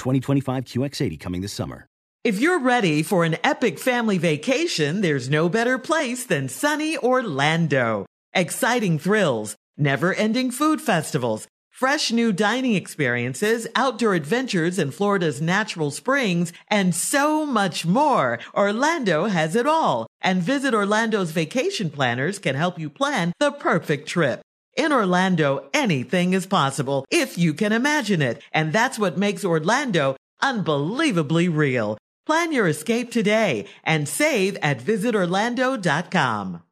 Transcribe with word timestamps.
2025 0.00 0.64
QX80 0.64 1.20
coming 1.20 1.40
this 1.40 1.52
summer. 1.52 1.86
If 2.22 2.38
you're 2.38 2.58
ready 2.58 3.02
for 3.02 3.24
an 3.24 3.38
epic 3.42 3.78
family 3.78 4.18
vacation, 4.18 5.00
there's 5.00 5.30
no 5.30 5.48
better 5.48 5.78
place 5.78 6.24
than 6.24 6.50
sunny 6.50 6.98
Orlando. 6.98 8.04
Exciting 8.34 8.98
thrills, 8.98 9.56
never 9.78 10.12
ending 10.12 10.50
food 10.50 10.82
festivals, 10.82 11.46
fresh 11.70 12.12
new 12.12 12.30
dining 12.30 12.74
experiences, 12.74 13.66
outdoor 13.74 14.12
adventures 14.12 14.78
in 14.78 14.90
Florida's 14.90 15.40
natural 15.40 15.90
springs, 15.90 16.52
and 16.68 16.94
so 16.94 17.46
much 17.46 17.86
more. 17.86 18.38
Orlando 18.52 19.24
has 19.24 19.56
it 19.56 19.66
all. 19.66 20.06
And 20.20 20.42
Visit 20.42 20.74
Orlando's 20.74 21.30
vacation 21.30 21.88
planners 21.88 22.38
can 22.38 22.54
help 22.54 22.78
you 22.78 22.90
plan 22.90 23.32
the 23.40 23.50
perfect 23.50 24.06
trip. 24.06 24.42
In 24.76 24.92
Orlando, 24.92 25.68
anything 25.74 26.32
is 26.32 26.46
possible 26.46 27.04
if 27.10 27.36
you 27.36 27.54
can 27.54 27.72
imagine 27.72 28.22
it. 28.22 28.40
And 28.52 28.72
that's 28.72 28.98
what 28.98 29.18
makes 29.18 29.44
Orlando 29.44 30.16
unbelievably 30.40 31.48
real. 31.48 31.98
Plan 32.26 32.52
your 32.52 32.68
escape 32.68 33.10
today 33.10 33.66
and 33.84 34.08
save 34.08 34.56
at 34.62 34.80
visitorlando.com. 34.80 36.62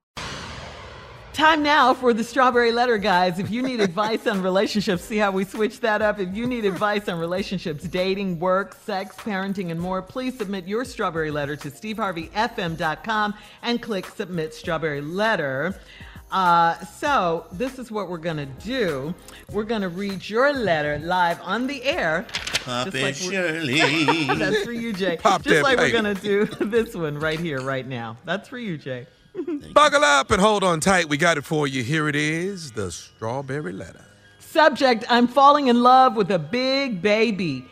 Time 1.38 1.62
now 1.62 1.94
for 1.94 2.12
the 2.12 2.24
strawberry 2.24 2.72
letter, 2.72 2.98
guys. 2.98 3.38
If 3.38 3.48
you 3.48 3.62
need 3.62 3.78
advice 3.78 4.26
on 4.26 4.42
relationships, 4.42 5.04
see 5.04 5.18
how 5.18 5.30
we 5.30 5.44
switch 5.44 5.78
that 5.82 6.02
up. 6.02 6.18
If 6.18 6.34
you 6.34 6.48
need 6.48 6.64
advice 6.64 7.08
on 7.08 7.20
relationships, 7.20 7.84
dating, 7.84 8.40
work, 8.40 8.74
sex, 8.74 9.14
parenting, 9.14 9.70
and 9.70 9.80
more, 9.80 10.02
please 10.02 10.36
submit 10.36 10.66
your 10.66 10.84
strawberry 10.84 11.30
letter 11.30 11.54
to 11.54 11.70
steveharveyfm.com 11.70 13.34
and 13.62 13.80
click 13.80 14.06
submit 14.06 14.52
strawberry 14.52 15.00
letter. 15.00 15.80
Uh, 16.30 16.78
so 16.84 17.46
this 17.52 17.78
is 17.78 17.90
what 17.90 18.08
we're 18.08 18.18
gonna 18.18 18.46
do. 18.46 19.14
We're 19.50 19.64
gonna 19.64 19.88
read 19.88 20.28
your 20.28 20.52
letter 20.52 20.98
live 20.98 21.40
on 21.42 21.66
the 21.66 21.82
air. 21.84 22.26
Pop 22.64 22.88
it, 22.88 23.02
like 23.02 23.14
Shirley. 23.14 23.80
That's 24.34 24.62
for 24.62 24.72
you, 24.72 24.92
Jay. 24.92 25.16
Pop 25.16 25.42
just 25.42 25.62
like 25.62 25.78
we're 25.78 25.90
gonna 25.90 26.14
do 26.14 26.44
this 26.60 26.94
one 26.94 27.18
right 27.18 27.40
here, 27.40 27.60
right 27.60 27.86
now. 27.86 28.18
That's 28.26 28.48
for 28.48 28.58
you, 28.58 28.76
Jay. 28.76 29.06
Buckle 29.72 30.04
up 30.04 30.30
and 30.30 30.40
hold 30.40 30.64
on 30.64 30.80
tight. 30.80 31.08
We 31.08 31.16
got 31.16 31.38
it 31.38 31.44
for 31.44 31.66
you. 31.66 31.82
Here 31.82 32.08
it 32.08 32.16
is 32.16 32.72
the 32.72 32.90
strawberry 32.90 33.72
letter. 33.72 34.04
Subject: 34.38 35.04
I'm 35.08 35.28
falling 35.28 35.68
in 35.68 35.82
love 35.82 36.14
with 36.14 36.30
a 36.30 36.38
big 36.38 37.00
baby. 37.00 37.64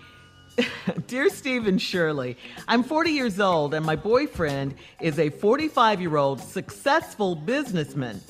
Dear 1.06 1.28
Stephen 1.28 1.78
Shirley, 1.78 2.36
I'm 2.68 2.82
40 2.82 3.10
years 3.10 3.40
old 3.40 3.74
and 3.74 3.84
my 3.84 3.96
boyfriend 3.96 4.74
is 5.00 5.18
a 5.18 5.30
45 5.30 6.00
year 6.00 6.16
old 6.16 6.40
successful 6.40 7.34
businessman. 7.34 8.20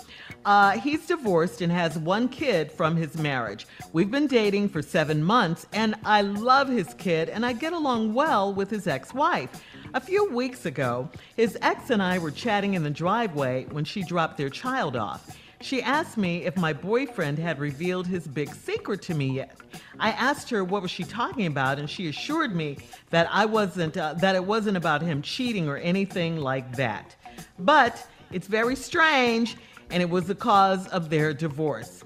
Uh, 0.44 0.78
he's 0.78 1.06
divorced 1.06 1.60
and 1.60 1.72
has 1.72 1.98
one 1.98 2.28
kid 2.28 2.70
from 2.70 2.96
his 2.96 3.16
marriage. 3.18 3.66
We've 3.92 4.10
been 4.10 4.28
dating 4.28 4.68
for 4.68 4.80
seven 4.80 5.22
months 5.22 5.66
and 5.72 5.96
I 6.04 6.22
love 6.22 6.68
his 6.68 6.94
kid 6.94 7.28
and 7.28 7.44
I 7.44 7.52
get 7.52 7.72
along 7.72 8.14
well 8.14 8.52
with 8.52 8.70
his 8.70 8.86
ex 8.86 9.12
wife. 9.12 9.62
A 9.94 10.00
few 10.00 10.30
weeks 10.30 10.66
ago, 10.66 11.08
his 11.36 11.58
ex 11.62 11.90
and 11.90 12.02
I 12.02 12.18
were 12.18 12.30
chatting 12.30 12.74
in 12.74 12.82
the 12.82 12.90
driveway 12.90 13.66
when 13.70 13.84
she 13.84 14.02
dropped 14.02 14.36
their 14.36 14.50
child 14.50 14.96
off. 14.96 15.36
She 15.60 15.82
asked 15.82 16.16
me 16.16 16.44
if 16.44 16.56
my 16.56 16.72
boyfriend 16.72 17.38
had 17.38 17.58
revealed 17.58 18.06
his 18.06 18.26
big 18.26 18.54
secret 18.54 19.02
to 19.02 19.14
me 19.14 19.32
yet. 19.32 19.56
I 19.98 20.10
asked 20.10 20.50
her 20.50 20.62
what 20.62 20.82
was 20.82 20.90
she 20.90 21.04
talking 21.04 21.46
about, 21.46 21.78
and 21.78 21.88
she 21.88 22.08
assured 22.08 22.54
me 22.54 22.78
that 23.10 23.28
I 23.32 23.46
wasn't 23.46 23.96
uh, 23.96 24.14
that 24.14 24.34
it 24.34 24.44
wasn't 24.44 24.76
about 24.76 25.02
him 25.02 25.22
cheating 25.22 25.68
or 25.68 25.78
anything 25.78 26.36
like 26.36 26.76
that. 26.76 27.16
But 27.58 28.06
it's 28.30 28.46
very 28.46 28.76
strange, 28.76 29.56
and 29.90 30.02
it 30.02 30.10
was 30.10 30.26
the 30.26 30.34
cause 30.34 30.86
of 30.88 31.08
their 31.08 31.32
divorce. 31.32 32.02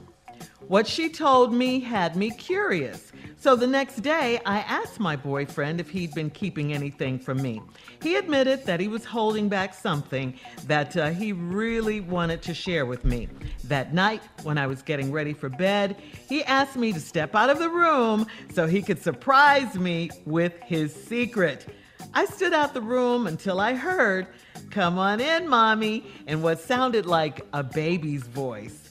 What 0.69 0.87
she 0.87 1.09
told 1.09 1.53
me 1.53 1.81
had 1.81 2.15
me 2.15 2.31
curious. 2.31 3.10
So 3.41 3.57
the 3.57 3.67
next 3.67 4.03
day, 4.03 4.39
I 4.45 4.59
asked 4.59 5.01
my 5.01 5.17
boyfriend 5.17 5.81
if 5.81 5.89
he'd 5.89 6.13
been 6.13 6.29
keeping 6.29 6.75
anything 6.75 7.19
from 7.19 7.41
me. 7.41 7.63
He 8.03 8.17
admitted 8.17 8.67
that 8.67 8.81
he 8.81 8.87
was 8.87 9.07
holding 9.07 9.49
back 9.49 9.73
something 9.73 10.35
that 10.67 10.95
uh, 10.95 11.09
he 11.09 11.33
really 11.33 12.03
wanted 12.03 12.43
to 12.43 12.53
share 12.53 12.85
with 12.85 13.03
me. 13.07 13.29
That 13.65 13.95
night, 13.95 14.21
when 14.43 14.59
I 14.59 14.67
was 14.67 14.83
getting 14.83 15.11
ready 15.11 15.33
for 15.33 15.49
bed, 15.49 15.97
he 16.29 16.45
asked 16.45 16.77
me 16.77 16.93
to 16.93 17.01
step 17.01 17.35
out 17.35 17.49
of 17.49 17.59
the 17.59 17.71
room 17.71 18.27
so 18.53 18.67
he 18.67 18.83
could 18.83 19.03
surprise 19.03 19.75
me 19.75 20.11
with 20.27 20.53
his 20.61 20.95
secret. 20.95 21.67
I 22.13 22.27
stood 22.27 22.53
out 22.53 22.75
the 22.75 22.83
room 22.83 23.27
until 23.27 23.59
I 23.59 23.73
heard, 23.73 24.27
Come 24.71 24.99
on 24.99 25.19
in, 25.19 25.49
mommy, 25.49 26.05
in 26.27 26.43
what 26.43 26.61
sounded 26.61 27.07
like 27.07 27.41
a 27.55 27.65
baby's 27.65 28.25
voice. 28.25 28.91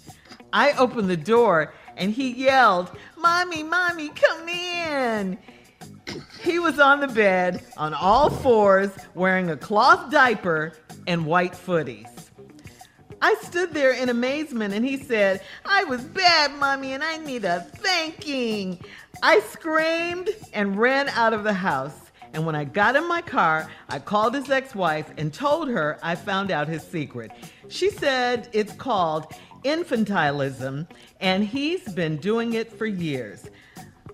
I 0.51 0.71
opened 0.73 1.09
the 1.09 1.17
door 1.17 1.73
and 1.99 2.13
he 2.13 2.31
yelled, 2.31 2.89
Mommy, 3.17 3.61
Mommy, 3.61 4.09
come 4.09 4.47
in. 4.49 5.37
He 6.41 6.57
was 6.57 6.79
on 6.79 7.01
the 7.01 7.07
bed 7.07 7.63
on 7.77 7.93
all 7.93 8.29
fours 8.29 8.89
wearing 9.13 9.51
a 9.51 9.57
cloth 9.57 10.09
diaper 10.09 10.73
and 11.05 11.25
white 11.25 11.53
footies. 11.53 12.07
I 13.21 13.35
stood 13.41 13.73
there 13.73 13.91
in 13.91 14.07
amazement 14.07 14.73
and 14.73 14.85
he 14.85 14.95
said, 14.95 15.41
I 15.65 15.83
was 15.83 16.01
bad, 16.01 16.53
Mommy, 16.53 16.93
and 16.93 17.03
I 17.03 17.17
need 17.17 17.43
a 17.43 17.59
thanking. 17.59 18.81
I 19.21 19.41
screamed 19.41 20.29
and 20.53 20.77
ran 20.77 21.09
out 21.09 21.33
of 21.33 21.43
the 21.43 21.53
house. 21.53 22.09
And 22.33 22.45
when 22.45 22.55
I 22.55 22.63
got 22.63 22.95
in 22.95 23.07
my 23.07 23.21
car, 23.21 23.69
I 23.89 23.99
called 23.99 24.35
his 24.35 24.49
ex 24.49 24.73
wife 24.73 25.11
and 25.17 25.33
told 25.33 25.67
her 25.69 25.99
I 26.01 26.15
found 26.15 26.51
out 26.51 26.67
his 26.67 26.83
secret. 26.83 27.31
She 27.67 27.89
said 27.89 28.47
it's 28.53 28.73
called 28.73 29.33
infantilism, 29.63 30.87
and 31.19 31.43
he's 31.43 31.83
been 31.93 32.17
doing 32.17 32.53
it 32.53 32.71
for 32.71 32.85
years. 32.85 33.49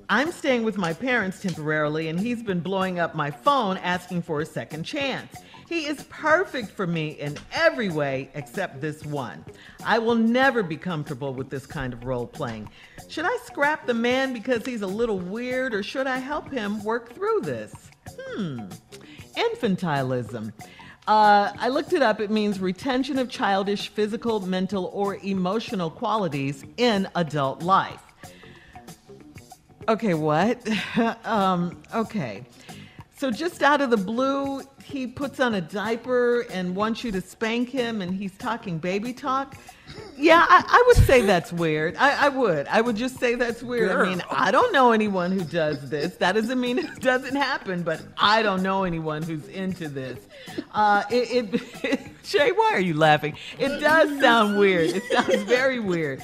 I'm 0.09 0.31
staying 0.31 0.63
with 0.63 0.77
my 0.77 0.93
parents 0.93 1.41
temporarily, 1.41 2.09
and 2.09 2.19
he's 2.19 2.43
been 2.43 2.59
blowing 2.59 2.99
up 2.99 3.15
my 3.15 3.31
phone 3.31 3.77
asking 3.77 4.21
for 4.21 4.41
a 4.41 4.45
second 4.45 4.83
chance. 4.83 5.35
He 5.67 5.87
is 5.87 6.03
perfect 6.09 6.69
for 6.69 6.85
me 6.85 7.09
in 7.19 7.37
every 7.51 7.89
way 7.89 8.29
except 8.35 8.81
this 8.81 9.03
one. 9.03 9.43
I 9.83 9.97
will 9.97 10.13
never 10.13 10.61
be 10.61 10.77
comfortable 10.77 11.33
with 11.33 11.49
this 11.49 11.65
kind 11.65 11.91
of 11.91 12.03
role 12.03 12.27
playing. 12.27 12.69
Should 13.07 13.25
I 13.25 13.35
scrap 13.45 13.87
the 13.87 13.95
man 13.95 14.31
because 14.31 14.63
he's 14.63 14.83
a 14.83 14.87
little 14.87 15.17
weird, 15.17 15.73
or 15.73 15.81
should 15.81 16.05
I 16.05 16.19
help 16.19 16.51
him 16.51 16.83
work 16.83 17.13
through 17.15 17.41
this? 17.41 17.73
Hmm. 18.07 18.67
Infantilism. 19.35 20.53
Uh, 21.07 21.51
I 21.59 21.69
looked 21.69 21.93
it 21.93 22.01
up. 22.01 22.19
It 22.19 22.31
means 22.31 22.59
retention 22.59 23.19
of 23.19 23.29
childish 23.29 23.89
physical, 23.89 24.39
mental, 24.39 24.89
or 24.93 25.17
emotional 25.17 25.91
qualities 25.91 26.63
in 26.77 27.07
adult 27.15 27.61
life. 27.61 28.01
Okay, 29.87 30.15
what? 30.15 30.67
um, 31.25 31.79
okay. 31.93 32.43
So 33.17 33.31
just 33.31 33.63
out 33.63 33.79
of 33.79 33.91
the 33.91 33.97
blue, 33.97 34.61
he 34.83 35.07
puts 35.07 35.39
on 35.39 35.55
a 35.55 35.61
diaper 35.61 36.41
and 36.51 36.75
wants 36.75 37.01
you 37.01 37.13
to 37.13 37.21
spank 37.21 37.69
him, 37.69 38.01
and 38.01 38.13
he's 38.13 38.37
talking 38.37 38.77
baby 38.77 39.13
talk. 39.13 39.55
Yeah, 40.17 40.45
I, 40.47 40.63
I 40.67 40.83
would 40.87 41.05
say 41.05 41.21
that's 41.21 41.53
weird. 41.53 41.95
I, 41.95 42.25
I, 42.25 42.29
would. 42.29 42.67
I 42.67 42.81
would 42.81 42.97
just 42.97 43.17
say 43.17 43.35
that's 43.35 43.63
weird. 43.63 43.89
Girl. 43.89 44.05
I 44.05 44.09
mean, 44.09 44.21
I 44.29 44.51
don't 44.51 44.73
know 44.73 44.91
anyone 44.91 45.31
who 45.31 45.45
does 45.45 45.89
this. 45.89 46.17
That 46.17 46.33
doesn't 46.33 46.59
mean 46.59 46.77
it 46.79 46.99
doesn't 46.99 47.37
happen, 47.37 47.83
but 47.83 48.01
I 48.17 48.41
don't 48.41 48.61
know 48.61 48.83
anyone 48.83 49.23
who's 49.23 49.47
into 49.47 49.87
this. 49.87 50.19
Uh, 50.73 51.03
it, 51.09 51.53
it, 51.53 51.83
it 51.85 51.99
Shay, 52.25 52.51
why 52.51 52.71
are 52.73 52.81
you 52.81 52.95
laughing? 52.95 53.37
It 53.57 53.79
does 53.79 54.19
sound 54.19 54.59
weird. 54.59 54.89
It 54.89 55.03
sounds 55.09 55.43
very 55.43 55.79
weird. 55.79 56.21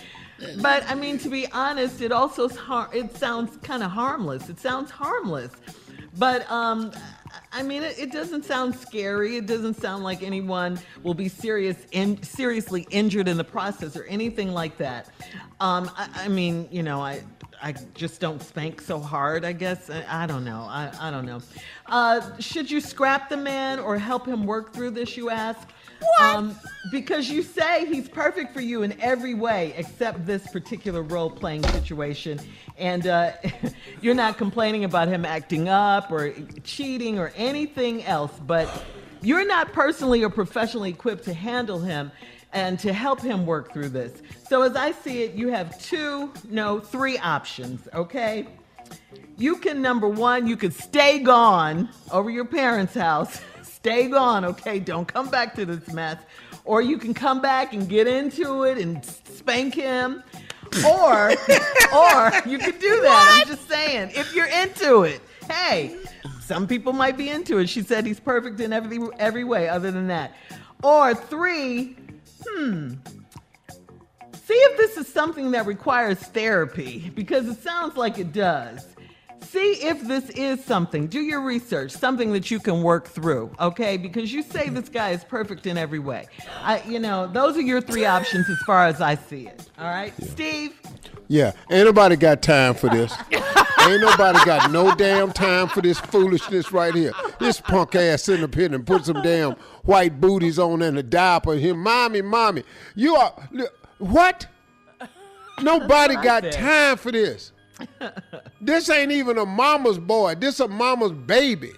But 0.61 0.83
I 0.89 0.95
mean, 0.95 1.17
to 1.19 1.29
be 1.29 1.47
honest, 1.51 2.01
it 2.01 2.11
also 2.11 2.49
it 2.91 3.15
sounds 3.15 3.57
kind 3.57 3.83
of 3.83 3.91
harmless. 3.91 4.49
It 4.49 4.59
sounds 4.59 4.91
harmless. 4.91 5.51
But 6.17 6.49
um, 6.51 6.91
I 7.51 7.63
mean, 7.63 7.83
it, 7.83 7.97
it, 7.97 8.11
doesn't 8.11 8.43
sound 8.43 8.75
scary. 8.75 9.37
It 9.37 9.45
doesn't 9.45 9.75
sound 9.75 10.03
like 10.03 10.23
anyone 10.23 10.79
will 11.03 11.13
be 11.13 11.29
serious 11.29 11.77
in, 11.91 12.21
seriously 12.21 12.85
injured 12.89 13.27
in 13.27 13.37
the 13.37 13.43
process 13.43 13.95
or 13.95 14.03
anything 14.05 14.51
like 14.51 14.77
that. 14.77 15.09
Um, 15.59 15.89
I, 15.95 16.09
I, 16.15 16.27
mean, 16.27 16.67
you 16.71 16.83
know, 16.83 17.01
I 17.01 17.21
I 17.61 17.75
just 17.93 18.19
don't 18.19 18.41
spank 18.41 18.81
so 18.81 18.99
hard. 18.99 19.45
I 19.45 19.53
guess 19.53 19.89
I, 19.89 20.23
I 20.23 20.25
don't 20.25 20.43
know. 20.43 20.65
I, 20.67 20.91
I 20.99 21.11
don't 21.11 21.25
know. 21.25 21.41
Uh, 21.85 22.21
should 22.39 22.71
you 22.71 22.81
scrap 22.81 23.29
the 23.29 23.37
man 23.37 23.79
or 23.79 23.97
help 23.97 24.25
him 24.25 24.45
work 24.45 24.73
through 24.73 24.91
this? 24.91 25.15
You 25.15 25.29
ask. 25.29 25.69
What? 26.01 26.21
Um, 26.21 26.56
because 26.92 27.30
you 27.30 27.44
say 27.44 27.86
he's 27.86 28.09
perfect 28.09 28.53
for 28.53 28.62
you 28.62 28.83
in 28.83 29.00
every 29.00 29.33
way 29.33 29.74
except 29.77 30.25
this 30.25 30.48
particular 30.48 31.03
role 31.03 31.30
playing 31.30 31.63
situation. 31.63 32.39
And 32.77 33.06
uh, 33.07 33.33
you're 34.01 34.15
not 34.15 34.38
complaining 34.38 34.83
about 34.83 35.07
him 35.07 35.25
acting 35.25 35.69
up 35.69 36.12
or 36.12 36.33
cheating 36.63 37.19
or 37.19 37.31
anything 37.36 38.03
else, 38.03 38.31
but 38.45 38.83
you're 39.21 39.45
not 39.45 39.74
personally 39.74 40.24
or 40.24 40.30
professionally 40.30 40.89
equipped 40.89 41.24
to 41.25 41.33
handle 41.33 41.80
him 41.80 42.12
and 42.54 42.80
to 42.80 42.92
help 42.92 43.21
him 43.21 43.45
work 43.45 43.71
through 43.71 43.89
this. 43.89 44.21
So, 44.50 44.63
as 44.63 44.75
I 44.75 44.92
see 44.92 45.24
it, 45.24 45.36
you 45.36 45.50
have 45.50 45.80
two, 45.81 46.33
no, 46.50 46.80
three 46.80 47.18
options, 47.18 47.88
okay? 47.94 48.47
You 49.38 49.56
can, 49.57 49.81
number 49.81 50.07
one, 50.07 50.47
you 50.47 50.57
could 50.57 50.74
stay 50.74 51.19
gone 51.19 51.89
over 52.12 52.30
your 52.30 52.45
parents' 52.45 52.94
house 52.94 53.42
Stay 53.81 54.07
gone, 54.10 54.45
okay? 54.45 54.80
Don't 54.80 55.07
come 55.07 55.28
back 55.30 55.56
to 55.56 55.66
this 55.66 55.92
mess. 55.92 56.22
Or 56.66 56.83
you 56.83 57.00
can 57.00 57.16
come 57.16 57.42
back 57.42 57.74
and 57.74 57.89
get 57.89 58.06
into 58.06 58.63
it 58.63 58.78
and 58.78 59.04
spank 59.04 59.74
him. 59.74 60.22
Or, 60.88 61.31
or 61.95 62.31
you 62.45 62.60
could 62.60 62.78
do 62.78 63.01
that. 63.01 63.39
What? 63.39 63.42
I'm 63.42 63.48
just 63.48 63.68
saying, 63.68 64.12
if 64.13 64.36
you're 64.36 64.45
into 64.45 65.01
it. 65.01 65.19
Hey, 65.50 65.98
some 66.42 66.68
people 66.68 66.94
might 66.94 67.18
be 67.18 67.31
into 67.31 67.57
it. 67.57 67.69
She 67.69 67.81
said 67.81 68.06
he's 68.06 68.19
perfect 68.19 68.60
in 68.60 68.72
every 68.72 69.00
every 69.18 69.44
way. 69.44 69.68
Other 69.68 69.89
than 69.89 70.07
that, 70.07 70.36
or 70.83 71.16
three, 71.16 71.98
hmm. 72.48 72.94
See 74.45 74.54
if 74.54 74.78
this 74.78 74.95
is 74.98 75.12
something 75.12 75.51
that 75.51 75.66
requires 75.66 76.19
therapy 76.19 77.12
because 77.16 77.48
it 77.48 77.63
sounds 77.63 77.98
like 77.98 78.19
it 78.19 78.31
does 78.31 78.86
see 79.51 79.74
if 79.81 80.01
this 80.07 80.30
is 80.30 80.63
something. 80.63 81.07
Do 81.07 81.19
your 81.19 81.42
research, 81.42 81.92
something 81.92 82.31
that 82.33 82.50
you 82.50 82.59
can 82.59 82.81
work 82.81 83.07
through, 83.07 83.51
okay? 83.59 83.98
Because 83.98 84.31
you 84.31 84.44
say 84.44 84.69
this 84.69 84.89
guy 84.89 85.09
is 85.09 85.24
perfect 85.24 85.68
in 85.68 85.77
every 85.77 86.00
way. 86.00 86.27
I, 86.62 86.81
you 86.83 87.00
know, 87.00 87.27
those 87.27 87.57
are 87.57 87.62
your 87.62 87.81
three 87.81 88.06
options 88.06 88.50
as 88.50 88.57
far 88.59 88.88
as 88.88 89.01
I 89.01 89.15
see 89.15 89.48
it. 89.48 89.69
All 89.77 89.86
right, 89.86 90.13
Steve. 90.24 90.80
Yeah, 91.27 91.51
ain't 91.69 91.86
nobody 91.86 92.15
got 92.15 92.42
time 92.42 92.74
for 92.74 92.89
this. 92.89 93.13
ain't 93.31 94.01
nobody 94.01 94.39
got 94.45 94.71
no 94.71 94.95
damn 94.95 95.31
time 95.31 95.68
for 95.68 95.81
this 95.81 96.00
foolishness 96.00 96.71
right 96.71 96.94
here. 96.94 97.13
This 97.39 97.59
punk 97.59 97.95
ass 97.95 98.24
sitting 98.24 98.44
up 98.44 98.56
here 98.56 98.74
and 98.74 98.86
put 98.86 99.06
some 99.06 99.21
damn 99.21 99.54
white 99.83 100.19
booties 100.19 100.59
on 100.59 100.81
and 100.81 100.97
a 100.97 101.04
diaper. 101.04 101.56
Here, 101.56 101.75
mommy, 101.75 102.21
mommy, 102.21 102.63
you 102.95 103.15
are 103.15 103.33
what? 103.97 104.47
Nobody 105.62 106.15
got 106.24 106.51
time 106.51 106.97
for 106.97 107.12
this 107.12 107.51
this 108.62 108.89
ain't 108.89 109.12
even 109.12 109.38
a 109.38 109.45
mama's 109.45 109.98
boy. 109.98 110.36
This 110.36 110.60
a 110.60 110.68
mama's 110.68 111.12
baby. 111.12 111.72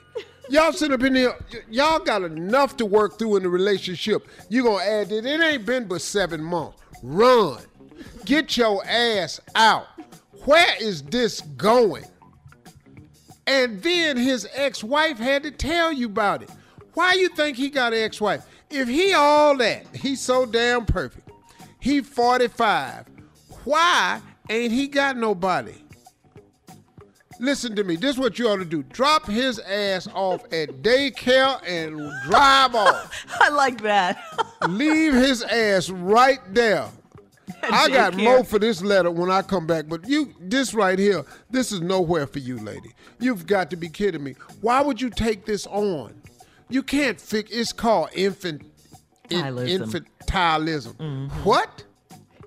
Y'all 0.50 0.74
sit 0.74 0.92
up 0.92 1.04
in 1.04 1.16
here. 1.16 1.36
Y'all 1.70 2.00
got 2.00 2.24
enough 2.24 2.76
to 2.78 2.86
work 2.86 3.18
through 3.18 3.38
in 3.38 3.44
the 3.44 3.50
relationship. 3.50 4.28
You 4.50 4.64
gonna 4.64 4.84
add 4.84 5.12
it? 5.12 5.26
It 5.26 5.42
ain't 5.42 5.66
been 5.66 5.88
but 5.88 6.02
seven 6.02 6.44
months. 6.44 6.82
Run. 7.02 7.62
Get 8.26 8.58
your 8.58 8.86
ass 8.86 9.40
out. 9.56 9.88
Where 10.46 10.76
is 10.82 11.04
this 11.04 11.42
going? 11.42 12.06
And 13.48 13.82
then 13.82 14.18
his 14.18 14.48
ex-wife 14.54 15.18
had 15.18 15.44
to 15.44 15.52
tell 15.52 15.92
you 15.92 16.08
about 16.08 16.44
it. 16.44 16.50
Why 16.94 17.14
you 17.14 17.30
think 17.30 17.58
he 17.58 17.70
got 17.70 17.94
an 17.94 18.00
ex-wife? 18.00 18.46
If 18.70 18.88
he 18.88 19.14
all 19.14 19.58
that, 19.58 19.86
he's 19.96 20.22
so 20.22 20.46
damn 20.46 20.86
perfect. 20.86 21.30
He 21.80 22.02
45. 22.02 23.06
Why 23.64 24.22
ain't 24.50 24.72
he 24.72 24.88
got 24.88 25.18
nobody? 25.18 25.76
Listen 27.40 27.76
to 27.76 27.84
me. 27.84 27.96
This 27.96 28.16
is 28.16 28.20
what 28.20 28.38
you 28.40 28.48
ought 28.48 28.58
to 28.58 28.66
do. 28.66 28.84
Drop 28.84 29.26
his 29.26 29.60
ass 29.60 30.08
off 30.14 30.44
at 30.54 30.70
daycare 30.82 31.62
and 31.68 31.98
drive 32.26 32.76
off. 32.76 33.26
I 33.40 33.50
like 33.50 33.82
that. 33.82 34.24
Leave 34.70 35.14
his 35.14 35.44
ass 35.44 35.90
right 35.90 36.40
there. 36.54 36.88
I 37.64 37.90
got 37.90 38.16
more 38.16 38.44
for 38.44 38.60
this 38.60 38.82
letter 38.82 39.12
when 39.12 39.30
I 39.30 39.42
come 39.42 39.68
back, 39.68 39.86
but 39.88 40.08
you, 40.08 40.34
this 40.40 40.74
right 40.74 40.98
here, 40.98 41.26
this 41.50 41.72
is 41.72 41.82
nowhere 41.82 42.28
for 42.28 42.40
you, 42.40 42.58
lady. 42.60 42.94
You've 43.20 43.48
got 43.48 43.70
to 43.72 43.76
be 43.76 43.90
kidding 43.90 44.24
me. 44.24 44.36
Why 44.62 44.82
would 44.82 45.02
you 45.02 45.10
take 45.10 45.46
this 45.46 45.66
on? 45.68 46.14
You 46.70 46.84
can't 46.84 47.20
fix. 47.20 47.52
It's 47.52 47.74
called 47.74 48.10
infant, 48.14 48.64
in, 49.30 49.44
infantilism. 49.44 50.94
Mm-hmm. 50.96 51.28
What? 51.44 51.84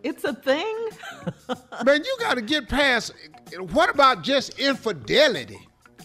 It's 0.03 0.25
a 0.25 0.35
thing. 0.35 0.89
Man, 1.85 2.05
you 2.05 2.17
got 2.21 2.35
to 2.35 2.43
get 2.43 2.69
past. 2.69 3.13
What 3.73 3.91
about 3.91 4.23
just 4.23 4.59
infidelity? 4.59 5.69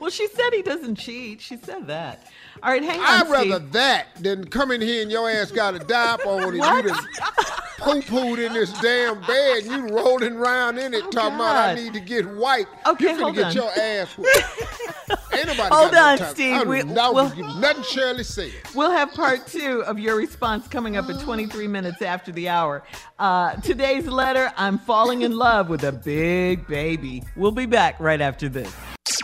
well, 0.00 0.10
she 0.10 0.26
said 0.28 0.52
he 0.52 0.62
doesn't 0.62 0.96
cheat. 0.96 1.40
She 1.40 1.56
said 1.56 1.86
that. 1.86 2.26
All 2.62 2.70
right, 2.70 2.82
hang 2.82 3.00
on. 3.00 3.06
I'd 3.06 3.30
rather 3.30 3.56
Steve. 3.56 3.72
that 3.72 4.06
than 4.20 4.44
come 4.46 4.70
in 4.70 4.80
here 4.80 5.02
and 5.02 5.10
your 5.10 5.28
ass 5.28 5.50
got 5.50 5.74
a 5.74 5.78
diaper 5.78 6.28
on 6.28 6.42
and 6.42 6.54
you 6.54 6.60
done 6.60 6.84
poo 7.78 8.00
pooed 8.02 8.44
in 8.44 8.52
this 8.52 8.72
damn 8.80 9.20
bed 9.22 9.64
and 9.64 9.66
you 9.66 9.96
rolling 9.96 10.36
around 10.36 10.78
in 10.78 10.94
it 10.94 11.02
oh, 11.04 11.10
talking 11.10 11.38
God. 11.38 11.50
about 11.50 11.70
I 11.70 11.74
need 11.74 11.92
to 11.94 12.00
get 12.00 12.26
white. 12.34 12.66
Okay, 12.86 13.12
you 13.12 13.18
hold 13.20 13.34
get 13.34 13.46
on. 13.46 13.52
your 13.52 13.70
ass 13.70 14.16
Ain't 15.34 15.46
nobody 15.46 15.74
hold 15.74 15.94
on, 15.94 16.18
no 16.18 16.26
Steve. 16.26 16.66
We, 16.66 16.82
we'll, 16.84 17.58
nothing 17.58 17.82
Shirley 17.82 18.24
said. 18.24 18.52
We'll 18.74 18.90
have 18.90 19.12
part 19.12 19.46
two 19.46 19.82
of 19.84 19.98
your 19.98 20.16
response 20.16 20.68
coming 20.68 20.96
up 20.96 21.08
at 21.08 21.20
23 21.20 21.66
minutes 21.66 22.02
after 22.02 22.32
the 22.32 22.48
hour. 22.48 22.84
Uh, 23.18 23.56
today's 23.56 24.06
letter 24.06 24.52
I'm 24.56 24.78
falling 24.78 25.22
in 25.22 25.36
love 25.36 25.68
with 25.68 25.84
a 25.84 25.92
big 25.92 26.66
baby. 26.66 27.22
We'll 27.36 27.52
be 27.52 27.66
back 27.66 27.98
right 28.00 28.20
after 28.20 28.48
this. 28.48 28.74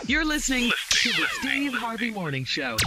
You're 0.05 0.25
listening 0.25 0.71
to 0.89 1.09
the 1.09 1.25
Steve 1.39 1.73
Harvey 1.73 2.11
Morning 2.11 2.43
Show. 2.43 2.77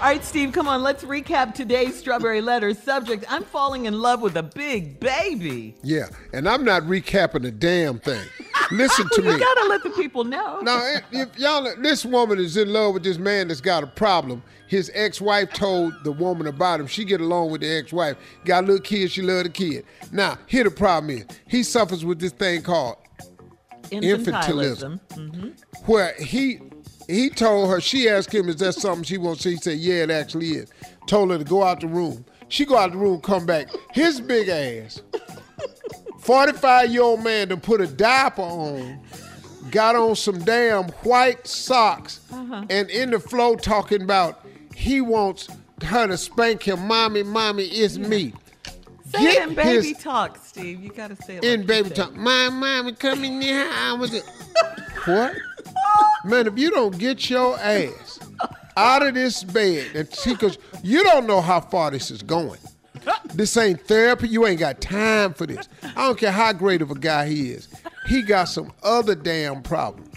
All 0.00 0.06
right, 0.06 0.24
Steve, 0.24 0.52
come 0.52 0.66
on. 0.66 0.82
Let's 0.82 1.04
recap 1.04 1.52
today's 1.52 1.94
Strawberry 1.94 2.40
Letter 2.40 2.72
subject. 2.72 3.26
I'm 3.28 3.44
falling 3.44 3.84
in 3.84 4.00
love 4.00 4.22
with 4.22 4.34
a 4.38 4.42
big 4.42 4.98
baby. 4.98 5.74
Yeah, 5.82 6.06
and 6.32 6.48
I'm 6.48 6.64
not 6.64 6.84
recapping 6.84 7.46
a 7.46 7.50
damn 7.50 7.98
thing. 7.98 8.24
Listen 8.70 9.06
to 9.12 9.20
you 9.20 9.28
me. 9.28 9.34
You 9.34 9.40
gotta 9.40 9.68
let 9.68 9.82
the 9.82 9.90
people 9.90 10.24
know. 10.24 10.60
Now, 10.60 10.82
if, 10.86 11.02
if 11.12 11.38
y'all, 11.38 11.70
this 11.82 12.06
woman 12.06 12.38
is 12.38 12.56
in 12.56 12.72
love 12.72 12.94
with 12.94 13.02
this 13.02 13.18
man 13.18 13.48
that's 13.48 13.60
got 13.60 13.84
a 13.84 13.88
problem. 13.88 14.42
His 14.68 14.90
ex-wife 14.94 15.52
told 15.52 15.92
the 16.02 16.12
woman 16.12 16.46
about 16.46 16.80
him. 16.80 16.86
She 16.86 17.04
get 17.04 17.20
along 17.20 17.50
with 17.50 17.60
the 17.60 17.68
ex-wife. 17.68 18.16
Got 18.46 18.64
a 18.64 18.66
little 18.68 18.82
kid. 18.82 19.10
She 19.10 19.20
love 19.20 19.44
the 19.44 19.50
kid. 19.50 19.84
Now, 20.12 20.38
here 20.46 20.64
the 20.64 20.70
problem 20.70 21.10
is. 21.10 21.26
He 21.46 21.62
suffers 21.62 22.06
with 22.06 22.20
this 22.20 22.32
thing 22.32 22.62
called 22.62 22.96
infantilism, 23.90 24.24
infantilism 24.24 25.00
mm-hmm. 25.10 25.48
where 25.92 26.14
he 26.14 26.58
he 27.10 27.30
told 27.30 27.70
her, 27.70 27.80
she 27.80 28.08
asked 28.08 28.32
him, 28.32 28.48
is 28.48 28.56
that 28.56 28.74
something 28.74 29.04
she 29.04 29.18
wants? 29.18 29.44
He 29.44 29.56
said, 29.56 29.78
yeah, 29.78 30.04
it 30.04 30.10
actually 30.10 30.50
is. 30.50 30.70
Told 31.06 31.30
her 31.30 31.38
to 31.38 31.44
go 31.44 31.62
out 31.62 31.80
the 31.80 31.88
room. 31.88 32.24
She 32.48 32.64
go 32.64 32.76
out 32.76 32.92
the 32.92 32.98
room, 32.98 33.20
come 33.20 33.46
back. 33.46 33.68
His 33.92 34.20
big 34.20 34.48
ass. 34.48 35.02
45 36.20 36.90
year 36.90 37.02
old 37.02 37.24
man 37.24 37.48
to 37.48 37.56
put 37.56 37.80
a 37.80 37.86
diaper 37.86 38.42
on, 38.42 39.00
got 39.70 39.96
on 39.96 40.14
some 40.14 40.38
damn 40.40 40.84
white 41.02 41.46
socks, 41.46 42.20
uh-huh. 42.32 42.64
and 42.68 42.90
in 42.90 43.10
the 43.10 43.18
flow 43.18 43.56
talking 43.56 44.02
about 44.02 44.46
he 44.74 45.00
wants 45.00 45.48
her 45.82 46.06
to 46.06 46.16
spank 46.18 46.62
him. 46.62 46.86
Mommy, 46.86 47.22
mommy, 47.22 47.64
it's 47.64 47.96
me. 47.96 48.34
Say 49.06 49.22
Get 49.22 49.42
it 49.42 49.48
in 49.48 49.54
baby 49.54 49.88
his- 49.88 49.98
talk, 49.98 50.38
Steve. 50.44 50.82
You 50.82 50.90
gotta 50.90 51.16
say 51.16 51.36
it 51.36 51.44
in 51.44 51.60
like 51.60 51.66
baby 51.66 51.88
you 51.88 51.94
talk. 51.94 52.14
My 52.14 52.48
mommy 52.48 52.92
come 52.92 53.24
in 53.24 53.40
here. 53.40 53.68
I 53.68 53.94
was 53.94 54.14
a 54.14 54.20
what? 55.06 55.34
Man, 56.24 56.46
if 56.46 56.58
you 56.58 56.70
don't 56.70 56.96
get 56.98 57.30
your 57.30 57.58
ass 57.58 58.18
out 58.76 59.06
of 59.06 59.14
this 59.14 59.42
bed 59.44 59.86
and 59.94 60.12
see, 60.12 60.34
cause 60.36 60.58
you 60.82 61.02
don't 61.04 61.26
know 61.26 61.40
how 61.40 61.60
far 61.60 61.90
this 61.90 62.10
is 62.10 62.22
going. 62.22 62.58
This 63.32 63.56
ain't 63.56 63.80
therapy. 63.86 64.28
You 64.28 64.46
ain't 64.46 64.60
got 64.60 64.80
time 64.80 65.32
for 65.32 65.46
this. 65.46 65.68
I 65.82 66.06
don't 66.06 66.18
care 66.18 66.32
how 66.32 66.52
great 66.52 66.82
of 66.82 66.90
a 66.90 66.94
guy 66.98 67.26
he 67.28 67.50
is. 67.50 67.68
He 68.06 68.22
got 68.22 68.44
some 68.44 68.72
other 68.82 69.14
damn 69.14 69.62
problem. 69.62 70.10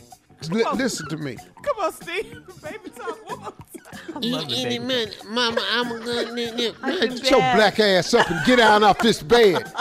Li- 0.49 0.65
listen 0.75 1.07
to 1.09 1.17
me. 1.17 1.37
Come 1.61 1.77
on, 1.79 1.93
Steve. 1.93 2.41
Baby 2.61 2.89
talk. 2.95 3.29
One 3.29 3.39
more 3.39 3.51
time. 3.51 4.21
The 4.21 4.55
Any 4.57 4.79
baby 4.79 4.79
minute, 4.79 5.17
mama, 5.29 5.61
I'm 5.71 5.87
gonna 5.89 6.33
man, 6.33 6.75
I'm 6.83 6.99
get 6.99 7.29
your 7.31 7.39
black 7.39 7.79
ass 7.79 8.13
up 8.13 8.29
and 8.29 8.45
get 8.45 8.57
down 8.57 8.83
off 8.83 8.97
this 8.99 9.23
bed 9.23 9.71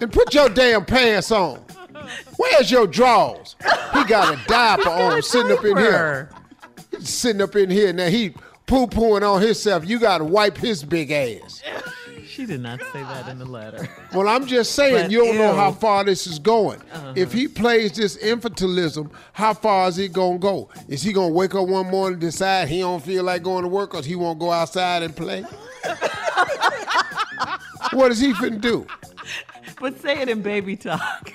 and 0.00 0.12
put 0.12 0.34
your 0.34 0.48
damn 0.48 0.84
pants 0.84 1.30
on. 1.30 1.64
Where's 2.36 2.70
your 2.70 2.86
drawers? 2.86 3.56
He 4.04 4.10
got 4.10 4.34
a 4.34 4.46
diaper 4.46 4.90
on, 4.90 5.22
sitting 5.22 5.52
up 5.56 5.64
in 5.64 5.76
here, 5.78 6.30
diaper. 6.90 7.04
sitting 7.04 7.40
up 7.40 7.56
in 7.56 7.70
here. 7.70 7.92
Now 7.92 8.08
he 8.08 8.34
poo 8.66 8.86
pooing 8.86 9.22
on 9.22 9.40
himself. 9.40 9.88
You 9.88 9.98
got 9.98 10.18
to 10.18 10.24
wipe 10.24 10.58
his 10.58 10.84
big 10.84 11.10
ass. 11.10 11.62
She 12.26 12.44
did 12.46 12.60
not 12.60 12.80
say 12.92 13.00
that 13.00 13.28
in 13.28 13.38
the 13.38 13.44
letter. 13.44 13.88
Well, 14.12 14.28
I'm 14.28 14.46
just 14.46 14.72
saying, 14.74 15.04
But 15.04 15.10
you 15.10 15.24
don't 15.24 15.38
know 15.38 15.54
how 15.54 15.70
far 15.72 16.02
this 16.02 16.26
is 16.26 16.38
going. 16.40 16.80
Uh-huh. 16.92 17.12
If 17.16 17.32
he 17.32 17.46
plays 17.46 17.92
this 17.92 18.16
infantilism, 18.16 19.10
how 19.32 19.54
far 19.54 19.88
is 19.88 19.96
he 19.96 20.08
gonna 20.08 20.38
go? 20.38 20.68
Is 20.88 21.00
he 21.02 21.12
gonna 21.12 21.32
wake 21.32 21.54
up 21.54 21.68
one 21.68 21.90
morning 21.90 22.14
and 22.14 22.20
decide 22.20 22.68
he 22.68 22.80
don't 22.80 23.02
feel 23.02 23.24
like 23.24 23.42
going 23.42 23.62
to 23.62 23.68
work 23.68 23.92
because 23.92 24.04
he 24.04 24.16
won't 24.16 24.38
go 24.40 24.50
outside 24.50 25.04
and 25.04 25.16
play? 25.16 25.42
what 27.92 28.10
is 28.10 28.18
he 28.18 28.32
finna 28.32 28.60
do? 28.60 28.86
But 29.80 30.00
say 30.00 30.20
it 30.20 30.28
in 30.28 30.42
baby 30.42 30.76
talk. 30.76 31.30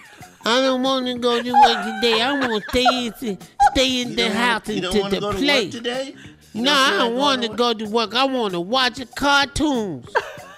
I 0.50 0.62
don't 0.62 0.82
want 0.82 1.06
to 1.06 1.13
go 1.20 1.41
to 1.41 1.51
work 1.51 2.01
today. 2.01 2.22
I 2.22 2.34
want 2.34 2.63
to 2.63 2.70
stay 2.70 3.06
in, 3.06 3.38
stay 3.72 4.01
in 4.01 4.15
the 4.15 4.32
house 4.32 4.68
and 4.68 4.82
to 4.82 4.91
to 4.91 5.20
the 5.20 5.32
play. 5.34 5.70
today? 5.70 6.15
You 6.53 6.63
No, 6.63 6.74
I 6.74 6.98
don't 6.98 7.15
want 7.15 7.44
to 7.44 7.50
go 7.50 7.74
to 7.74 7.86
work. 7.86 8.15
I 8.15 8.24
want 8.24 8.53
to 8.53 8.60
watch 8.60 9.00
cartoons. 9.15 10.08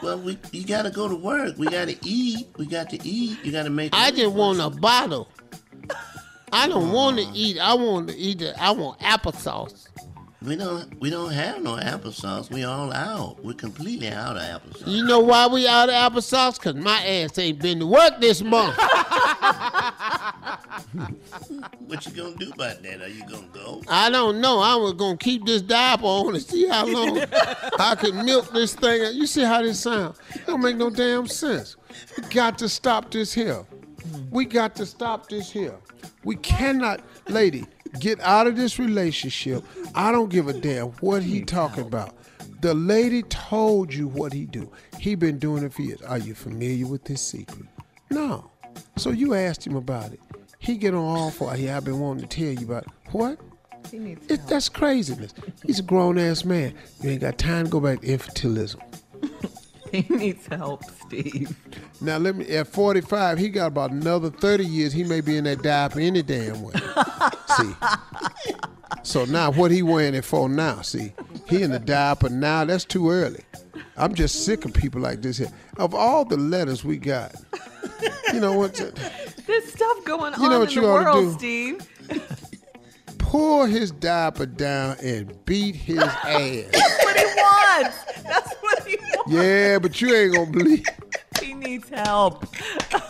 Well, 0.02 0.18
we 0.18 0.38
you 0.52 0.66
gotta 0.66 0.90
go 0.90 1.08
to 1.08 1.16
work. 1.16 1.58
We 1.58 1.68
gotta 1.68 1.96
eat. 2.04 2.48
We 2.58 2.66
got 2.66 2.90
to 2.90 3.08
eat. 3.08 3.38
You 3.44 3.52
gotta 3.52 3.70
make. 3.70 3.94
I 3.94 4.12
just 4.12 4.34
want 4.34 4.60
a 4.60 4.70
bottle. 4.70 5.28
I 6.54 6.68
don't 6.68 6.92
want 6.92 7.20
to 7.20 7.26
eat. 7.34 7.60
I 7.60 7.74
want 7.76 8.08
to 8.10 8.16
eat. 8.18 8.42
it. 8.42 8.56
I 8.60 8.72
want 8.72 9.00
applesauce. 9.00 9.90
We 10.42 10.56
don't. 10.56 11.00
We 11.00 11.12
don't 11.12 11.32
have 11.32 11.62
no 11.62 11.76
applesauce. 11.76 12.50
We 12.50 12.64
all 12.64 12.92
out. 12.92 13.44
We're 13.44 13.54
completely 13.54 14.08
out 14.08 14.38
of 14.38 14.42
applesauce. 14.42 14.88
You 14.88 15.06
know 15.06 15.20
why 15.20 15.46
we 15.48 15.68
out 15.68 15.90
of 15.90 15.96
applesauce? 15.96 16.60
Cause 16.60 16.76
my 16.76 17.06
ass 17.06 17.38
ain't 17.38 17.60
been 17.60 17.80
to 17.80 17.86
work 17.86 18.20
this 18.20 18.42
month. 18.42 18.76
What 21.88 22.06
you 22.06 22.12
gonna 22.12 22.36
do 22.36 22.52
about 22.52 22.84
that? 22.84 23.02
Are 23.02 23.08
you 23.08 23.26
gonna 23.28 23.48
go? 23.54 23.82
I 23.88 24.10
don't 24.10 24.42
know. 24.42 24.60
I 24.60 24.76
was 24.76 24.94
gonna 24.94 25.18
keep 25.18 25.46
this 25.46 25.62
diaper 25.62 26.06
on 26.06 26.36
and 26.36 26.44
see 26.44 26.68
how 26.68 26.86
long 26.86 27.20
I 27.80 27.96
can 27.96 28.26
milk 28.26 28.52
this 28.52 28.76
thing. 28.76 29.16
You 29.16 29.26
see 29.26 29.44
how 29.44 29.62
this 29.62 29.80
sounds? 29.80 30.20
It 30.36 30.46
don't 30.46 30.62
make 30.62 30.78
no 30.78 30.90
damn 30.90 31.28
sense. 31.28 31.78
We 32.18 32.24
got 32.30 32.58
to 32.60 32.70
stop 32.70 33.12
this 33.12 33.34
here. 33.34 33.66
We 34.32 34.46
got 34.46 34.76
to 34.76 34.86
stop 34.86 35.30
this 35.30 35.52
here. 35.52 35.76
We 36.24 36.36
cannot, 36.38 37.02
lady, 37.28 37.66
get 38.00 38.20
out 38.22 38.48
of 38.48 38.56
this 38.56 38.80
relationship. 38.80 39.64
I 39.96 40.12
don't 40.12 40.30
give 40.30 40.48
a 40.48 40.54
damn 40.54 40.88
what 41.00 41.24
he 41.24 41.42
talking 41.42 41.86
about. 41.86 42.16
The 42.62 42.74
lady 42.74 43.24
told 43.24 43.94
you 43.94 44.08
what 44.08 44.34
he 44.34 44.46
do. 44.46 44.72
He 45.00 45.16
been 45.16 45.40
doing 45.40 45.64
it 45.64 45.74
for 45.74 45.82
years. 45.82 46.02
Are 46.04 46.20
you 46.20 46.36
familiar 46.36 46.86
with 46.86 47.04
this 47.06 47.22
secret? 47.22 47.66
No. 48.10 48.52
So 48.98 49.10
you 49.10 49.34
asked 49.34 49.66
him 49.66 49.76
about 49.76 50.14
it. 50.14 50.20
He 50.62 50.78
get 50.78 50.94
on 50.94 51.04
all 51.04 51.32
for 51.32 51.56
yeah, 51.58 51.76
I've 51.76 51.86
been 51.86 52.00
wanting 52.00 52.28
to 52.28 52.36
tell 52.38 52.54
you 52.54 52.68
about 52.68 52.84
it. 52.84 52.90
What? 53.12 53.40
It, 53.92 54.48
that's 54.48 54.70
craziness. 54.70 55.34
He's 55.66 55.80
a 55.80 55.84
grown 55.84 56.20
ass 56.20 56.46
man. 56.46 56.76
You 57.02 57.10
ain't 57.10 57.22
got 57.22 57.40
time 57.40 57.66
to 57.66 57.72
go 57.72 57.80
back 57.80 58.02
to 58.02 58.08
infantilism. 58.08 58.80
He 59.92 60.06
needs 60.10 60.48
help, 60.48 60.86
Steve. 60.86 61.54
Now 62.00 62.16
let 62.16 62.38
me 62.38 62.48
at 62.56 62.68
45, 62.68 63.38
he 63.38 63.50
got 63.50 63.68
about 63.68 63.92
another 63.92 64.30
30 64.30 64.66
years. 64.66 64.94
He 64.94 65.04
may 65.04 65.20
be 65.20 65.36
in 65.36 65.44
that 65.44 65.64
diaper 65.64 66.00
any 66.00 66.22
damn 66.22 66.64
way. 66.64 66.74
see. 67.58 67.74
So 69.04 69.26
now 69.26 69.52
what 69.52 69.70
he 69.70 69.84
wearing 69.84 70.16
it 70.16 70.24
for 70.24 70.48
now? 70.48 70.80
See, 70.82 71.12
he 71.46 71.62
in 71.62 71.72
the 71.72 71.80
diaper 71.80 72.30
now. 72.30 72.64
That's 72.64 72.86
too 72.86 73.10
early. 73.10 73.44
I'm 73.98 74.16
just 74.16 74.46
sick 74.46 74.64
of 74.64 74.74
people 74.74 75.02
like 75.02 75.22
this 75.24 75.40
here. 75.40 75.52
Of 75.76 75.94
all 75.94 76.24
the 76.24 76.38
letters 76.38 76.86
we 76.86 76.96
got, 76.96 77.36
you 78.32 78.40
know 78.40 78.54
what? 78.54 78.80
There's 79.52 79.74
stuff 79.74 80.06
going 80.06 80.34
You 80.38 80.44
on 80.46 80.50
know 80.50 80.60
what 80.60 80.70
in 80.70 80.76
you 80.76 80.82
the 80.84 80.88
oughta 80.88 81.04
world, 81.04 81.40
do? 81.40 81.80
Steve. 81.80 81.90
Pull 83.18 83.66
his 83.66 83.92
diaper 83.92 84.46
down 84.46 84.96
and 85.04 85.44
beat 85.46 85.76
his 85.76 85.98
ass. 86.02 86.70
That's 86.72 87.04
what 87.04 87.18
he 87.18 87.26
wants. 87.26 87.98
That's 88.24 88.54
what 88.62 88.88
he 88.88 88.96
wants. 88.96 89.32
Yeah, 89.34 89.80
but 89.80 90.00
you 90.02 90.16
ain't 90.16 90.34
gonna 90.36 90.52
believe. 90.52 90.86
He 91.42 91.56
needs 91.56 91.90
help. 91.90 92.46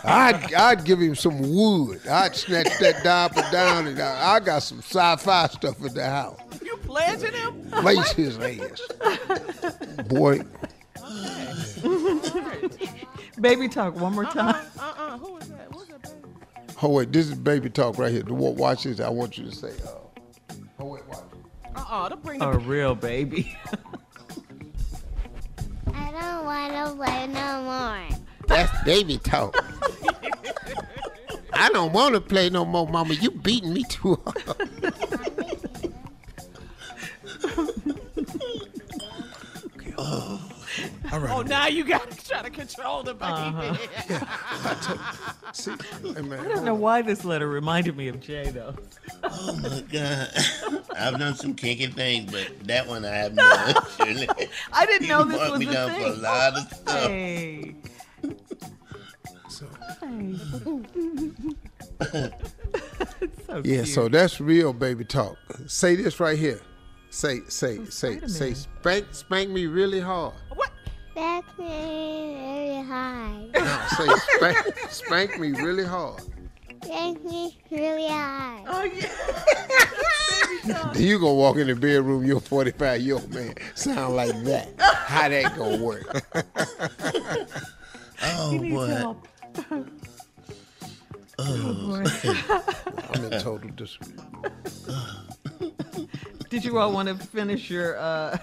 I'd, 0.04 0.54
I'd 0.54 0.84
give 0.86 1.00
him 1.00 1.14
some 1.14 1.38
wood. 1.54 2.00
I'd 2.08 2.34
snatch 2.34 2.78
that 2.78 3.04
diaper 3.04 3.42
down, 3.52 3.86
and 3.88 4.00
I, 4.00 4.36
I 4.36 4.40
got 4.40 4.60
some 4.60 4.78
sci-fi 4.78 5.48
stuff 5.48 5.84
in 5.84 5.92
the 5.92 6.08
house. 6.08 6.40
You 6.64 6.78
pledging 6.78 7.34
him? 7.34 7.70
Place 7.70 8.10
his 8.12 8.38
ass, 8.38 8.80
boy. 10.06 10.40
Baby 13.38 13.68
talk 13.68 13.96
one 13.96 14.14
more 14.14 14.24
uh-uh, 14.24 14.32
time. 14.32 14.66
Uh-uh. 14.78 15.18
Who 15.18 15.36
is 15.36 15.51
Oh 16.84 16.88
wait, 16.88 17.12
this 17.12 17.28
is 17.28 17.34
baby 17.36 17.70
talk 17.70 17.96
right 17.96 18.10
here. 18.10 18.22
The 18.24 18.34
wa- 18.34 18.50
Watch 18.50 18.82
this. 18.84 18.98
I 18.98 19.08
want 19.08 19.38
you 19.38 19.44
to 19.44 19.52
say. 19.54 19.70
Uh, 19.86 20.54
oh 20.80 20.86
wait, 20.86 21.06
watch. 21.06 21.18
Uh-uh. 21.76 22.08
Don't 22.08 22.22
bring 22.24 22.40
the 22.40 22.48
A 22.48 22.58
real 22.58 22.94
baby. 22.96 23.56
I 25.94 26.10
don't 26.10 26.44
want 26.44 26.72
to 26.72 26.94
play 26.96 27.26
no 27.28 27.62
more. 27.62 28.18
That's 28.48 28.84
baby 28.84 29.18
talk. 29.18 29.54
I 31.52 31.68
don't 31.68 31.92
want 31.92 32.14
to 32.14 32.20
play 32.20 32.50
no 32.50 32.64
more, 32.64 32.88
Mama. 32.88 33.14
You 33.14 33.30
beating 33.30 33.72
me 33.72 33.84
too 33.84 34.18
hard. 34.24 34.42
All 41.12 41.20
right. 41.20 41.30
Oh, 41.30 41.42
now 41.42 41.66
you 41.66 41.84
got 41.84 42.10
to 42.44 42.50
to 42.50 42.56
control 42.56 43.02
the 43.02 43.14
baby. 43.14 43.32
Uh-huh. 43.32 43.74
See, 45.52 45.72
hey, 46.02 46.22
man. 46.22 46.40
I 46.40 46.48
don't 46.48 46.64
know 46.64 46.74
why 46.74 47.02
this 47.02 47.24
letter 47.24 47.48
reminded 47.48 47.96
me 47.96 48.08
of 48.08 48.20
Jay 48.20 48.50
though. 48.50 48.74
Oh 49.22 49.58
my 49.62 49.80
god! 49.92 50.30
I've 50.98 51.18
done 51.18 51.34
some 51.34 51.54
kinky 51.54 51.86
things, 51.88 52.30
but 52.32 52.50
that 52.66 52.86
one 52.86 53.04
I 53.04 53.10
have 53.14 53.34
not. 53.36 53.90
Shirley. 53.92 54.28
I 54.72 54.86
didn't 54.86 55.08
know 55.08 55.24
You 55.24 55.30
this 55.32 55.50
was 55.50 55.60
me 55.60 55.66
a 55.68 55.72
down 55.72 55.90
for 55.90 56.06
a 56.06 56.12
thing. 56.12 56.22
lot 56.22 56.56
of 56.58 56.72
stuff. 56.72 57.06
Hey. 57.08 57.74
so 59.48 59.66
Yeah, 63.64 63.82
cute. 63.82 63.88
so 63.88 64.08
that's 64.08 64.40
real 64.40 64.72
baby 64.72 65.04
talk. 65.04 65.36
Say 65.66 65.94
this 65.96 66.18
right 66.20 66.38
here. 66.38 66.60
Say, 67.10 67.40
say, 67.48 67.84
say, 67.90 68.20
say, 68.26 68.54
Spider-Man. 68.54 68.54
spank, 68.54 69.06
spank 69.14 69.50
me 69.50 69.66
really 69.66 70.00
hard. 70.00 70.32
Back 71.14 71.44
me 71.58 71.66
really 71.66 72.82
hard. 72.82 73.52
No, 73.54 73.86
say 73.96 74.08
spank, 74.36 74.78
spank 74.90 75.38
me 75.38 75.50
really 75.52 75.84
hard. 75.84 76.22
Back 76.80 77.22
me 77.24 77.58
really 77.70 78.08
hard. 78.08 78.64
Oh 78.68 78.84
yeah. 78.84 79.08
Then 80.92 81.02
you 81.02 81.18
gonna 81.18 81.34
walk 81.34 81.56
in 81.56 81.66
the 81.66 81.74
bedroom, 81.74 82.24
your 82.24 82.40
45 82.40 83.00
year 83.00 83.14
old 83.16 83.32
man 83.34 83.54
sound 83.74 84.16
like 84.16 84.32
that. 84.44 84.68
How 84.78 85.28
that 85.28 85.56
gonna 85.56 85.82
work? 85.82 86.24
Oh 88.24 88.50
He 88.52 88.58
needs 88.60 88.74
boy! 88.76 88.86
help. 88.86 89.28
Oh, 91.40 92.04
I'm 93.12 93.24
in 93.24 93.30
total 93.40 93.68
disrespect. 93.70 94.22
Did 96.48 96.64
you 96.64 96.78
all 96.78 96.92
want 96.92 97.08
to 97.08 97.16
finish 97.16 97.68
your 97.68 97.98
uh, 97.98 98.38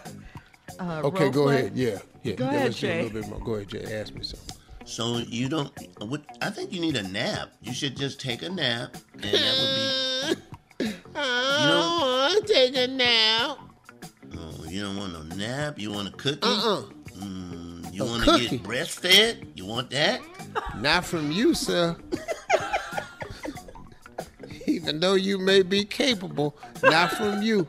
uh 0.79 1.01
Okay, 1.05 1.23
role 1.25 1.31
go 1.33 1.43
play? 1.45 1.59
ahead. 1.59 1.77
Yeah, 1.77 1.97
yeah. 2.23 2.33
Go 2.35 2.45
yeah, 2.45 2.49
ahead, 2.51 2.63
let's 2.65 2.79
do 2.79 2.87
a 2.87 2.89
Jay. 2.89 3.03
little 3.03 3.21
bit 3.21 3.29
more. 3.29 3.39
Go 3.39 3.53
ahead, 3.55 3.67
Jay. 3.69 3.99
Ask 3.99 4.13
me 4.15 4.23
something. 4.23 4.55
so 4.85 5.17
you 5.17 5.49
don't? 5.49 5.71
What? 6.01 6.21
I 6.41 6.49
think 6.49 6.71
you 6.73 6.79
need 6.81 6.95
a 6.95 7.03
nap. 7.03 7.49
You 7.61 7.73
should 7.73 7.95
just 7.97 8.19
take 8.19 8.41
a 8.43 8.49
nap, 8.49 8.95
and 9.13 9.23
that 9.23 10.37
I 11.15 11.65
don't 11.67 12.01
want 12.01 12.47
to 12.47 12.53
take 12.53 12.75
a 12.75 12.87
nap. 12.87 13.57
Oh, 14.37 14.65
you 14.67 14.81
don't 14.83 14.97
want 14.97 15.13
no 15.13 15.35
nap. 15.35 15.77
You 15.79 15.91
want 15.91 16.07
a 16.07 16.11
cookie? 16.11 16.39
Uh-uh. 16.43 16.83
Mm, 17.19 17.93
You 17.93 18.05
want 18.05 18.23
to 18.23 18.39
get 18.49 18.63
breastfed? 18.63 19.45
You 19.55 19.65
want 19.65 19.89
that? 19.89 20.21
Not 20.77 21.03
from 21.05 21.31
you, 21.31 21.53
sir. 21.53 21.95
Even 24.65 24.99
though 24.99 25.15
you 25.15 25.37
may 25.39 25.61
be 25.63 25.83
capable, 25.83 26.55
not 26.83 27.11
from 27.11 27.41
you. 27.41 27.65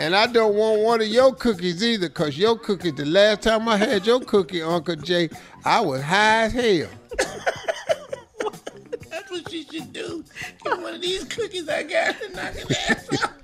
And 0.00 0.16
I 0.16 0.26
don't 0.26 0.54
want 0.54 0.80
one 0.80 1.02
of 1.02 1.08
your 1.08 1.34
cookies 1.34 1.84
either, 1.84 2.08
because 2.08 2.38
your 2.38 2.58
cookie, 2.58 2.90
the 2.90 3.04
last 3.04 3.42
time 3.42 3.68
I 3.68 3.76
had 3.76 4.06
your 4.06 4.20
cookie, 4.20 4.62
Uncle 4.62 4.96
Jay, 4.96 5.28
I 5.62 5.82
was 5.82 6.00
high 6.00 6.44
as 6.44 6.52
hell. 6.54 6.88
That's 9.10 9.30
what 9.30 9.52
you 9.52 9.62
should 9.70 9.92
do. 9.92 10.24
Get 10.64 10.80
one 10.80 10.94
of 10.94 11.02
these 11.02 11.24
cookies 11.24 11.68
I 11.68 11.82
got 11.82 12.16
and 12.22 12.34
knock 12.34 12.54
it 12.56 12.70
ass 12.88 13.22
out. 13.22 13.39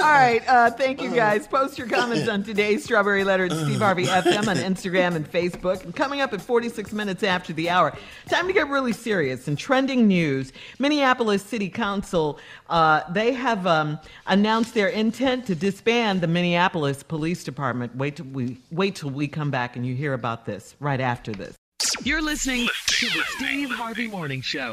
All 0.00 0.06
right. 0.06 0.42
Uh, 0.48 0.70
thank 0.70 1.02
you 1.02 1.14
guys. 1.14 1.46
Post 1.46 1.76
your 1.76 1.86
comments 1.86 2.26
on 2.26 2.42
today's 2.42 2.82
Strawberry 2.84 3.22
Letter 3.22 3.44
at 3.44 3.52
Steve 3.52 3.80
Harvey 3.80 4.06
FM 4.06 4.48
on 4.48 4.56
Instagram 4.56 5.14
and 5.14 5.30
Facebook. 5.30 5.84
And 5.84 5.94
coming 5.94 6.22
up 6.22 6.32
at 6.32 6.40
46 6.40 6.92
minutes 6.92 7.22
after 7.22 7.52
the 7.52 7.68
hour, 7.68 7.94
time 8.26 8.46
to 8.46 8.54
get 8.54 8.68
really 8.68 8.94
serious. 8.94 9.46
In 9.46 9.56
trending 9.56 10.08
news, 10.08 10.54
Minneapolis 10.78 11.42
City 11.42 11.68
Council, 11.68 12.38
uh, 12.70 13.02
they 13.12 13.34
have 13.34 13.66
um, 13.66 13.98
announced 14.26 14.72
their 14.72 14.88
intent 14.88 15.46
to 15.48 15.54
disband 15.54 16.22
the 16.22 16.26
Minneapolis 16.28 17.02
Police 17.02 17.44
Department. 17.44 17.94
Wait 17.94 18.16
till 18.16 18.26
we 18.26 18.56
wait 18.70 18.94
till 18.96 19.10
we 19.10 19.28
come 19.28 19.50
back 19.50 19.76
and 19.76 19.84
you 19.84 19.94
hear 19.94 20.14
about 20.14 20.46
this 20.46 20.76
right 20.80 21.00
after 21.00 21.32
this. 21.32 21.56
You're 22.04 22.22
listening 22.22 22.68
to 22.86 23.06
the 23.06 23.22
Steve 23.36 23.70
Harvey 23.70 24.08
Morning 24.08 24.40
Show. 24.40 24.72